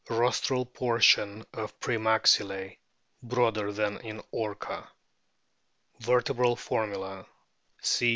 [0.09, 2.73] Rostral portion of pre maxillse
[3.21, 4.89] broader than in Orca.
[5.99, 7.27] Vertebral formula:
[7.83, 8.09] C.